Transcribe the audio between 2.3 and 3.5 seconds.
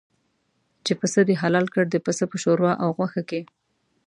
په شوروا او غوښه کې.